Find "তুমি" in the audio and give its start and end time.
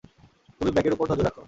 0.57-0.71